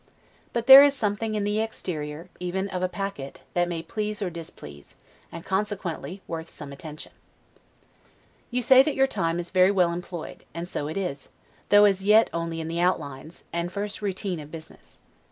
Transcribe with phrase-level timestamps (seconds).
[0.51, 4.31] But there is something in the exterior, even of a packet, that may please or
[4.31, 4.95] displease;
[5.31, 7.11] and consequently worth some attention.
[8.49, 11.29] You say that your time is very well employed; and so it is,
[11.69, 14.97] though as yet only in the outlines, and first ROUTINE of business.